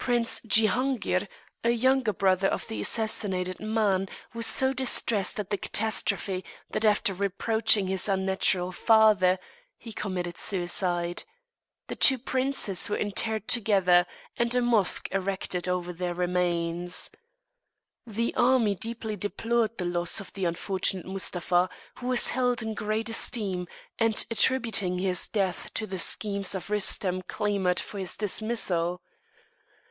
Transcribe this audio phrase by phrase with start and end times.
[0.00, 1.28] Prince Ziangir,
[1.62, 7.14] a younger brother of the assassinated man, was so distressed at the catastrophe, that, after
[7.14, 9.38] reproaching his unnatural father,
[9.78, 11.22] he committed suicide.
[11.86, 14.04] The two princes were interred together,
[14.36, 17.10] and a mosque erected over their remains.
[18.04, 21.68] The army deeply deplored the loss of the unfortunate Mustapha,
[22.00, 27.22] who was held in great esteem, and attributing his death to the schemes of Rustem
[27.28, 29.02] clamoured for his dismissal.